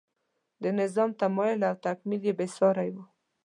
د 0.61 0.63
نظام 0.79 1.09
تمایل 1.21 1.59
او 1.69 1.75
تکمیل 1.85 2.21
بې 2.37 2.47
سارۍ 2.55 2.89
و. 2.93 2.95